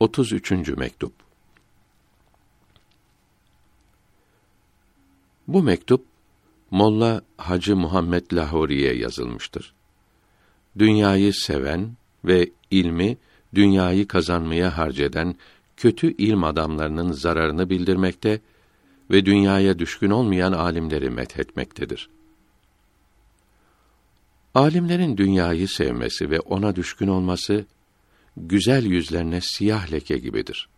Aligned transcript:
33. 0.00 0.52
mektup. 0.68 1.12
Bu 5.48 5.62
mektup 5.62 6.04
Molla 6.70 7.22
Hacı 7.36 7.76
Muhammed 7.76 8.32
Lahori'ye 8.32 8.94
yazılmıştır. 8.94 9.74
Dünyayı 10.78 11.32
seven 11.32 11.96
ve 12.24 12.50
ilmi 12.70 13.16
dünyayı 13.54 14.08
kazanmaya 14.08 14.78
harceden 14.78 15.34
kötü 15.76 16.12
ilm 16.16 16.44
adamlarının 16.44 17.12
zararını 17.12 17.70
bildirmekte 17.70 18.40
ve 19.10 19.26
dünyaya 19.26 19.78
düşkün 19.78 20.10
olmayan 20.10 20.52
alimleri 20.52 21.10
methetmektedir. 21.10 22.10
Alimlerin 24.54 25.16
dünyayı 25.16 25.68
sevmesi 25.68 26.30
ve 26.30 26.40
ona 26.40 26.76
düşkün 26.76 27.08
olması 27.08 27.66
güzel 28.36 28.84
yüzlerine 28.84 29.40
siyah 29.40 29.92
leke 29.92 30.18
gibidir. 30.18 30.68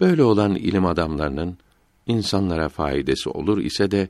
Böyle 0.00 0.22
olan 0.22 0.54
ilim 0.54 0.86
adamlarının 0.86 1.58
insanlara 2.06 2.68
faydası 2.68 3.30
olur 3.30 3.58
ise 3.58 3.90
de 3.90 4.08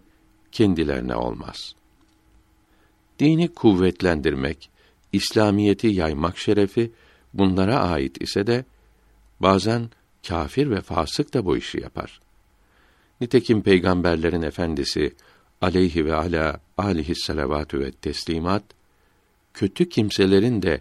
kendilerine 0.53 1.15
olmaz. 1.15 1.75
Dini 3.19 3.49
kuvvetlendirmek, 3.49 4.71
İslamiyeti 5.13 5.87
yaymak 5.87 6.39
şerefi 6.39 6.93
bunlara 7.35 7.81
ait 7.81 8.23
ise 8.23 8.47
de 8.47 8.65
bazen 9.41 9.91
kafir 10.29 10.71
ve 10.71 10.81
fasık 10.81 11.35
da 11.35 11.45
bu 11.45 11.57
işi 11.57 11.81
yapar. 11.81 12.21
Nitekim 13.21 13.63
peygamberlerin 13.63 14.43
efendisi 14.43 15.15
aleyhi 15.61 16.05
ve 16.05 16.15
ala 16.15 16.61
alihi 16.79 17.15
salavatü 17.15 17.81
ve 17.81 17.91
teslimat 17.91 18.65
kötü 19.55 19.89
kimselerin 19.89 20.63
de 20.63 20.81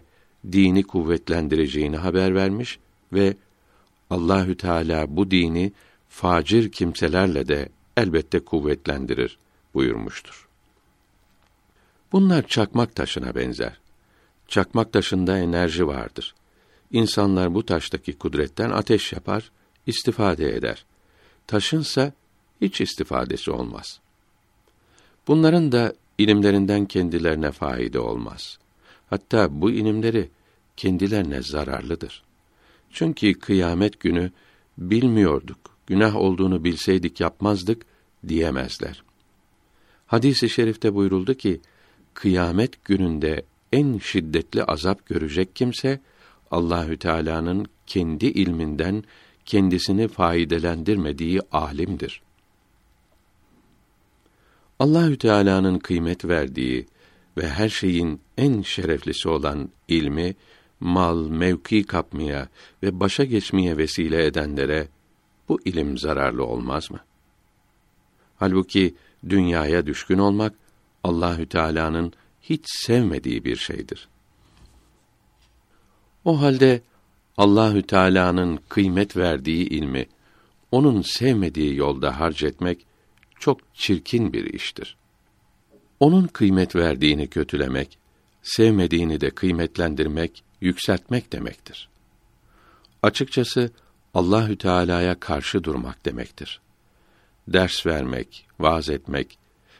dini 0.52 0.82
kuvvetlendireceğini 0.82 1.96
haber 1.96 2.34
vermiş 2.34 2.78
ve 3.12 3.36
Allahü 4.10 4.56
Teala 4.56 5.16
bu 5.16 5.30
dini 5.30 5.72
facir 6.08 6.72
kimselerle 6.72 7.48
de 7.48 7.68
elbette 7.96 8.40
kuvvetlendirir 8.40 9.38
buyurmuştur. 9.74 10.48
Bunlar 12.12 12.46
çakmak 12.46 12.94
taşına 12.94 13.34
benzer. 13.34 13.80
Çakmak 14.48 14.92
taşında 14.92 15.38
enerji 15.38 15.86
vardır. 15.86 16.34
İnsanlar 16.92 17.54
bu 17.54 17.66
taştaki 17.66 18.12
kudretten 18.12 18.70
ateş 18.70 19.12
yapar, 19.12 19.50
istifade 19.86 20.56
eder. 20.56 20.84
Taşınsa 21.46 22.12
hiç 22.60 22.80
istifadesi 22.80 23.50
olmaz. 23.50 24.00
Bunların 25.28 25.72
da 25.72 25.94
ilimlerinden 26.18 26.86
kendilerine 26.86 27.52
faide 27.52 27.98
olmaz. 27.98 28.58
Hatta 29.14 29.60
bu 29.60 29.70
ilimleri 29.70 30.30
kendilerine 30.76 31.42
zararlıdır. 31.42 32.22
Çünkü 32.90 33.34
kıyamet 33.34 34.00
günü 34.00 34.30
bilmiyorduk, 34.78 35.58
günah 35.86 36.16
olduğunu 36.16 36.64
bilseydik 36.64 37.20
yapmazdık 37.20 37.86
diyemezler. 38.28 39.02
Hadis-i 40.06 40.48
şerifte 40.48 40.94
buyuruldu 40.94 41.34
ki, 41.34 41.60
kıyamet 42.14 42.84
gününde 42.84 43.44
en 43.72 43.98
şiddetli 43.98 44.64
azap 44.64 45.06
görecek 45.06 45.56
kimse 45.56 46.00
Allahü 46.50 46.96
Teala'nın 46.96 47.66
kendi 47.86 48.26
ilminden 48.26 49.04
kendisini 49.44 50.08
faydelendirmediği 50.08 51.40
alimdir. 51.52 52.22
Allahü 54.78 55.18
Teala'nın 55.18 55.78
kıymet 55.78 56.24
verdiği 56.24 56.86
ve 57.36 57.48
her 57.48 57.68
şeyin 57.68 58.20
en 58.38 58.62
şereflisi 58.62 59.28
olan 59.28 59.68
ilmi 59.88 60.34
mal, 60.80 61.28
mevki 61.28 61.84
kapmaya 61.84 62.48
ve 62.82 63.00
başa 63.00 63.24
geçmeye 63.24 63.76
vesile 63.76 64.26
edenlere 64.26 64.88
bu 65.48 65.60
ilim 65.64 65.98
zararlı 65.98 66.44
olmaz 66.44 66.90
mı? 66.90 67.00
Halbuki 68.36 68.94
dünyaya 69.28 69.86
düşkün 69.86 70.18
olmak 70.18 70.54
Allahü 71.04 71.46
Teala'nın 71.46 72.12
hiç 72.42 72.60
sevmediği 72.66 73.44
bir 73.44 73.56
şeydir. 73.56 74.08
O 76.24 76.40
halde 76.40 76.82
Allahü 77.36 77.82
Teala'nın 77.82 78.58
kıymet 78.68 79.16
verdiği 79.16 79.68
ilmi 79.68 80.06
onun 80.70 81.02
sevmediği 81.02 81.76
yolda 81.76 82.20
harcetmek 82.20 82.86
çok 83.38 83.74
çirkin 83.74 84.32
bir 84.32 84.44
iştir. 84.54 84.96
Onun 86.04 86.26
kıymet 86.26 86.76
verdiğini 86.76 87.26
kötülemek, 87.26 87.98
sevmediğini 88.42 89.20
de 89.20 89.30
kıymetlendirmek, 89.30 90.44
yükseltmek 90.60 91.32
demektir. 91.32 91.88
Açıkçası 93.02 93.70
Allahü 94.14 94.58
Teala'ya 94.58 95.20
karşı 95.20 95.64
durmak 95.64 96.04
demektir. 96.04 96.60
Ders 97.48 97.86
vermek, 97.86 98.46
vaaz 98.60 98.90
etmek 98.90 99.38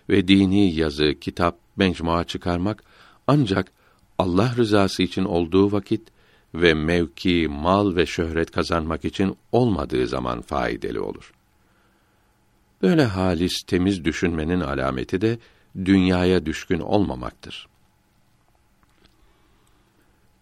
ve 0.08 0.28
dini 0.28 0.74
yazı, 0.74 1.14
kitap, 1.20 1.58
mecmua 1.76 2.24
çıkarmak 2.24 2.84
ancak 3.26 3.72
Allah 4.18 4.54
rızası 4.56 5.02
için 5.02 5.24
olduğu 5.24 5.72
vakit 5.72 6.08
ve 6.54 6.74
mevki, 6.74 7.48
mal 7.50 7.96
ve 7.96 8.06
şöhret 8.06 8.50
kazanmak 8.50 9.04
için 9.04 9.36
olmadığı 9.52 10.06
zaman 10.06 10.40
faydalı 10.40 11.04
olur. 11.04 11.32
Böyle 12.82 13.04
halis, 13.04 13.62
temiz 13.66 14.04
düşünmenin 14.04 14.60
alameti 14.60 15.20
de 15.20 15.38
dünyaya 15.76 16.46
düşkün 16.46 16.80
olmamaktır. 16.80 17.68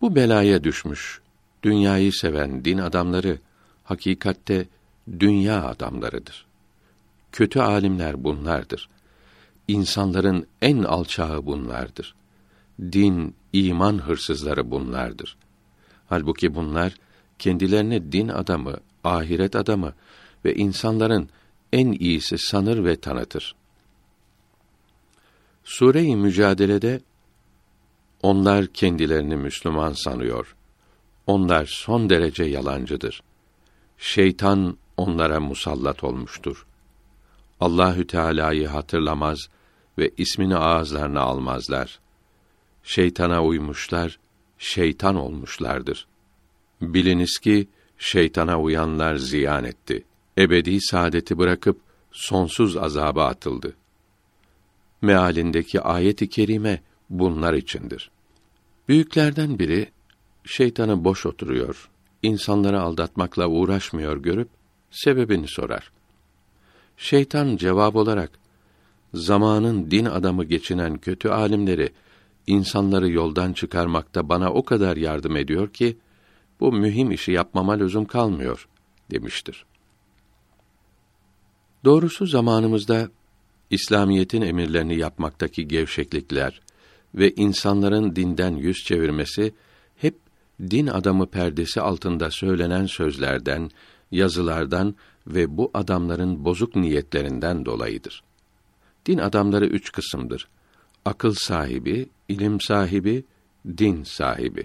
Bu 0.00 0.15
belaya 0.15 0.65
düşmüş, 0.65 1.20
dünyayı 1.62 2.12
seven 2.12 2.65
din 2.65 2.78
adamları 2.78 3.38
hakikatte 3.84 4.66
dünya 5.20 5.65
adamlarıdır. 5.65 6.47
Kötü 7.32 7.60
alimler 7.60 8.25
bunlardır. 8.25 8.88
İnsanların 9.69 10.47
en 10.62 10.82
alçağı 10.82 11.47
bunlardır. 11.47 12.14
Din, 12.81 13.34
iman 13.53 13.99
hırsızları 13.99 14.70
bunlardır. 14.70 15.37
Halbuki 16.09 16.54
bunlar 16.54 16.94
kendilerine 17.38 18.12
din 18.12 18.28
adamı, 18.28 18.76
ahiret 19.04 19.56
adamı 19.56 19.93
ve 20.44 20.54
insanların 20.54 21.28
en 21.72 21.93
iyisi 21.93 22.38
sanır 22.38 22.84
ve 22.84 22.97
tanıtır. 22.97 23.54
Sure-i 25.64 26.16
Mücadele'de 26.16 27.00
onlar 28.22 28.66
kendilerini 28.66 29.36
Müslüman 29.36 29.92
sanıyor. 29.92 30.56
Onlar 31.26 31.66
son 31.66 32.10
derece 32.10 32.44
yalancıdır. 32.44 33.22
Şeytan 33.98 34.76
onlara 34.96 35.40
musallat 35.40 36.04
olmuştur. 36.04 36.66
Allahü 37.60 38.06
Teala'yı 38.06 38.68
hatırlamaz 38.68 39.38
ve 39.98 40.10
ismini 40.16 40.56
ağızlarına 40.56 41.20
almazlar. 41.20 42.00
Şeytana 42.82 43.44
uymuşlar, 43.44 44.18
şeytan 44.58 45.16
olmuşlardır. 45.16 46.06
Biliniz 46.80 47.38
ki 47.38 47.68
şeytana 47.98 48.60
uyanlar 48.60 49.16
ziyan 49.16 49.64
etti. 49.64 50.04
Ebedi 50.38 50.80
saadeti 50.80 51.38
bırakıp 51.38 51.80
sonsuz 52.12 52.76
azaba 52.76 53.26
atıldı. 53.26 53.76
Mealindeki 55.02 55.80
ayet-i 55.80 56.28
kerime 56.28 56.82
bunlar 57.10 57.54
içindir. 57.54 58.10
Büyüklerden 58.88 59.58
biri 59.58 59.90
şeytanı 60.44 61.04
boş 61.04 61.26
oturuyor, 61.26 61.90
insanları 62.22 62.80
aldatmakla 62.80 63.48
uğraşmıyor 63.48 64.16
görüp 64.16 64.48
sebebini 64.90 65.48
sorar. 65.48 65.92
Şeytan 66.96 67.56
cevap 67.56 67.96
olarak 67.96 68.30
zamanın 69.14 69.90
din 69.90 70.04
adamı 70.04 70.44
geçinen 70.44 70.98
kötü 70.98 71.28
alimleri 71.28 71.92
insanları 72.46 73.10
yoldan 73.10 73.52
çıkarmakta 73.52 74.28
bana 74.28 74.52
o 74.52 74.64
kadar 74.64 74.96
yardım 74.96 75.36
ediyor 75.36 75.69
ki 75.69 75.98
bu 76.60 76.72
mühim 76.72 77.10
işi 77.10 77.32
yapmama 77.32 77.72
lüzum 77.72 78.04
kalmıyor 78.04 78.69
demiştir. 79.10 79.64
Doğrusu 81.84 82.26
zamanımızda 82.26 83.08
İslamiyetin 83.72 84.42
emirlerini 84.42 84.98
yapmaktaki 84.98 85.69
gevşeklikler 85.69 86.60
ve 87.14 87.34
insanların 87.34 88.16
dinden 88.16 88.56
yüz 88.56 88.76
çevirmesi 88.76 89.54
hep 89.96 90.19
din 90.60 90.86
adamı 90.86 91.26
perdesi 91.26 91.80
altında 91.80 92.30
söylenen 92.30 92.86
sözlerden, 92.86 93.70
yazılardan 94.10 94.94
ve 95.26 95.56
bu 95.56 95.70
adamların 95.74 96.44
bozuk 96.44 96.76
niyetlerinden 96.76 97.64
dolayıdır. 97.64 98.22
Din 99.06 99.19
adamları 99.19 99.66
üç 99.66 99.92
kısımdır. 99.92 100.48
Akıl 101.04 101.34
sahibi, 101.34 102.08
ilim 102.28 102.60
sahibi, 102.60 103.25
din 103.78 104.02
sahibi. 104.02 104.64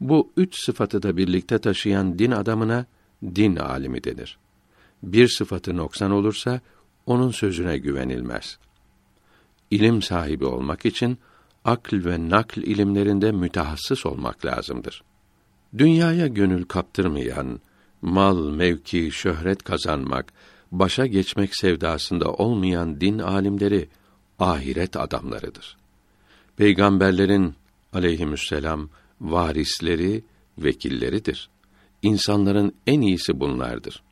Bu 0.00 0.32
üç 0.36 0.64
sıfatı 0.64 1.02
da 1.02 1.16
birlikte 1.16 1.58
taşıyan 1.58 2.18
din 2.18 2.30
adamına 2.30 2.86
din 3.22 3.56
alimi 3.56 4.04
denir. 4.04 4.38
Bir 5.02 5.28
sıfatı 5.28 5.76
noksan 5.76 6.10
olursa 6.10 6.60
onun 7.06 7.30
sözüne 7.30 7.78
güvenilmez. 7.78 8.58
İlim 9.70 10.02
sahibi 10.02 10.44
olmak 10.44 10.86
için 10.86 11.18
akl 11.64 12.04
ve 12.04 12.28
nakl 12.28 12.58
ilimlerinde 12.58 13.32
mütehassıs 13.32 14.06
olmak 14.06 14.44
lazımdır. 14.44 15.02
Dünyaya 15.78 16.26
gönül 16.26 16.64
kaptırmayan, 16.64 17.60
mal, 18.02 18.50
mevki, 18.50 19.10
şöhret 19.12 19.62
kazanmak, 19.62 20.32
başa 20.72 21.06
geçmek 21.06 21.56
sevdasında 21.56 22.32
olmayan 22.32 23.00
din 23.00 23.18
alimleri 23.18 23.88
ahiret 24.38 24.96
adamlarıdır. 24.96 25.76
Peygamberlerin 26.56 27.54
aleyhisselam 27.92 28.88
varisleri, 29.20 30.24
vekilleridir. 30.58 31.50
İnsanların 32.02 32.74
en 32.86 33.00
iyisi 33.00 33.40
bunlardır. 33.40 34.02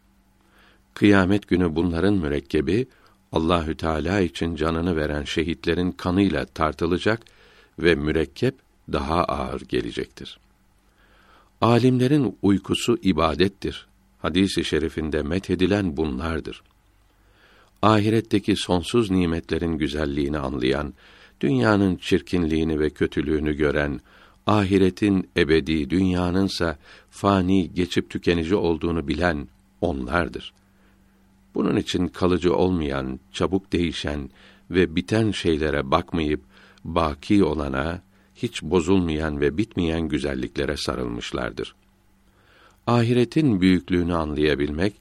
Kıyamet 0.94 1.48
günü 1.48 1.76
bunların 1.76 2.14
mürekkebi 2.14 2.86
Allahü 3.32 3.76
Teala 3.76 4.20
için 4.20 4.56
canını 4.56 4.96
veren 4.96 5.24
şehitlerin 5.24 5.92
kanıyla 5.92 6.44
tartılacak 6.46 7.22
ve 7.78 7.94
mürekkep 7.94 8.54
daha 8.92 9.24
ağır 9.24 9.60
gelecektir. 9.60 10.38
Alimlerin 11.60 12.38
uykusu 12.42 12.98
ibadettir. 13.02 13.86
Hadisi 14.18 14.60
i 14.60 14.64
şerifinde 14.64 15.22
methedilen 15.22 15.96
bunlardır. 15.96 16.62
Ahiretteki 17.82 18.56
sonsuz 18.56 19.10
nimetlerin 19.10 19.78
güzelliğini 19.78 20.38
anlayan, 20.38 20.94
dünyanın 21.40 21.96
çirkinliğini 21.96 22.80
ve 22.80 22.90
kötülüğünü 22.90 23.52
gören, 23.52 24.00
ahiretin 24.46 25.30
ebedi, 25.36 25.90
dünyanınsa 25.90 26.76
fani, 27.10 27.74
geçip 27.74 28.10
tükenici 28.10 28.56
olduğunu 28.56 29.08
bilen 29.08 29.48
onlardır. 29.80 30.52
Bunun 31.54 31.76
için 31.76 32.08
kalıcı 32.08 32.54
olmayan, 32.54 33.20
çabuk 33.32 33.72
değişen 33.72 34.30
ve 34.70 34.96
biten 34.96 35.30
şeylere 35.30 35.90
bakmayıp 35.90 36.40
baki 36.84 37.44
olana, 37.44 38.02
hiç 38.34 38.62
bozulmayan 38.62 39.40
ve 39.40 39.58
bitmeyen 39.58 40.08
güzelliklere 40.08 40.76
sarılmışlardır. 40.76 41.74
Ahiretin 42.86 43.60
büyüklüğünü 43.60 44.14
anlayabilmek 44.14 44.94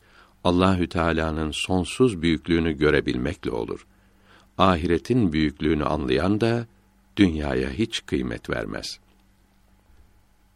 Allahü 0.43 0.89
Teala'nın 0.89 1.51
sonsuz 1.51 2.21
büyüklüğünü 2.21 2.71
görebilmekle 2.71 3.51
olur. 3.51 3.87
Ahiretin 4.57 5.33
büyüklüğünü 5.33 5.83
anlayan 5.85 6.41
da 6.41 6.67
dünyaya 7.17 7.69
hiç 7.69 8.05
kıymet 8.05 8.49
vermez. 8.49 8.99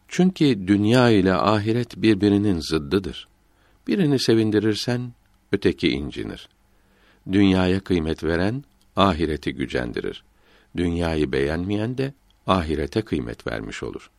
Çünkü 0.08 0.66
dünya 0.66 1.10
ile 1.10 1.34
ahiret 1.34 1.96
birbirinin 1.96 2.60
zıddıdır. 2.60 3.28
Birini 3.86 4.18
sevindirirsen 4.18 5.12
öteki 5.54 5.88
incinir. 5.88 6.48
Dünyaya 7.32 7.80
kıymet 7.80 8.24
veren 8.24 8.64
ahireti 8.96 9.54
gücendirir. 9.54 10.24
Dünyayı 10.76 11.32
beğenmeyen 11.32 11.98
de 11.98 12.12
ahirete 12.46 13.02
kıymet 13.02 13.46
vermiş 13.46 13.82
olur. 13.82 14.10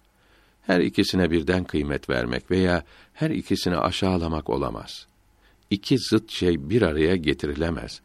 Her 0.61 0.79
ikisine 0.79 1.31
birden 1.31 1.63
kıymet 1.63 2.09
vermek 2.09 2.51
veya 2.51 2.83
her 3.13 3.29
ikisini 3.29 3.77
aşağılamak 3.77 4.49
olamaz. 4.49 5.07
İki 5.69 5.97
zıt 5.97 6.31
şey 6.31 6.69
bir 6.69 6.81
araya 6.81 7.15
getirilemez. 7.15 8.01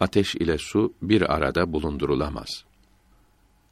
Ateş 0.00 0.34
ile 0.34 0.58
su 0.58 0.94
bir 1.02 1.34
arada 1.34 1.72
bulundurulamaz. 1.72 2.64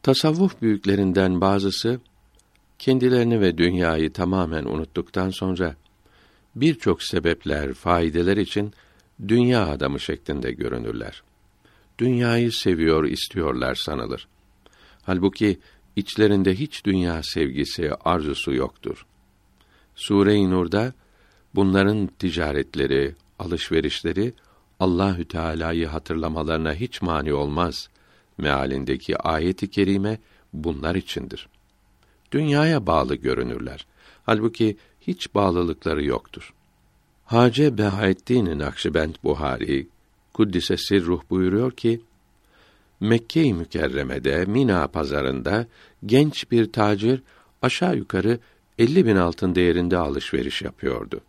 Tasavvuf 0.02 0.62
büyüklerinden 0.62 1.40
bazısı 1.40 2.00
kendilerini 2.78 3.40
ve 3.40 3.58
dünyayı 3.58 4.12
tamamen 4.12 4.64
unuttuktan 4.64 5.30
sonra 5.30 5.76
birçok 6.56 7.02
sebepler, 7.02 7.74
faydeler 7.74 8.36
için 8.36 8.72
dünya 9.28 9.68
adamı 9.68 10.00
şeklinde 10.00 10.52
görünürler. 10.52 11.22
Dünyayı 11.98 12.52
seviyor, 12.52 13.04
istiyorlar 13.04 13.74
sanılır. 13.74 14.28
Halbuki 15.02 15.58
içlerinde 15.96 16.54
hiç 16.54 16.84
dünya 16.84 17.22
sevgisi, 17.22 17.90
arzusu 18.04 18.54
yoktur. 18.54 19.06
Sure-i 19.96 20.50
Nur'da 20.50 20.92
bunların 21.54 22.06
ticaretleri, 22.06 23.14
alışverişleri 23.38 24.32
Allahü 24.80 25.24
Teala'yı 25.24 25.86
hatırlamalarına 25.86 26.74
hiç 26.74 27.02
mani 27.02 27.32
olmaz. 27.32 27.88
Mealindeki 28.38 29.16
ayeti 29.16 29.70
kerime 29.70 30.18
bunlar 30.52 30.94
içindir. 30.94 31.48
Dünyaya 32.32 32.86
bağlı 32.86 33.14
görünürler. 33.14 33.86
Halbuki 34.26 34.76
hiç 35.00 35.34
bağlılıkları 35.34 36.04
yoktur. 36.04 36.54
Hace 37.28 37.78
Behaettin 37.78 38.58
Nakşibend 38.58 39.14
Buhari 39.24 39.88
kuddise 40.34 40.76
sirruh 40.76 41.22
buyuruyor 41.30 41.72
ki 41.72 42.00
Mekke-i 43.00 43.54
Mükerreme'de 43.54 44.44
Mina 44.44 44.88
pazarında 44.88 45.66
genç 46.06 46.50
bir 46.50 46.72
tacir 46.72 47.22
aşağı 47.62 47.96
yukarı 47.96 48.38
50 48.78 49.06
bin 49.06 49.16
altın 49.16 49.54
değerinde 49.54 49.96
alışveriş 49.96 50.62
yapıyordu. 50.62 51.20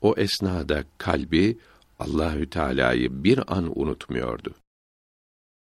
O 0.00 0.14
esnada 0.16 0.84
kalbi 0.98 1.58
Allahü 1.98 2.50
Teala'yı 2.50 3.24
bir 3.24 3.56
an 3.56 3.80
unutmuyordu. 3.80 4.54